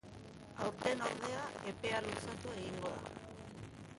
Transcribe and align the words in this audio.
Aurten, 0.67 1.03
ordea, 1.07 1.43
epea 1.73 2.01
luzatu 2.07 2.55
egingo 2.61 2.95
da. 2.95 3.15